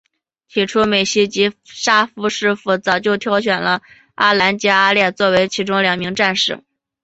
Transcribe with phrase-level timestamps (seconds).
[0.47, 3.83] 起初美希及沙夫师傅早就挑选了
[4.15, 6.63] 阿兰及阿烈作为其中两名战士。